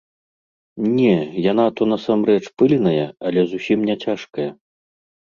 [0.99, 1.17] Не,
[1.51, 4.49] яна то, насамрэч, пыльная, але зусім не цяжкая.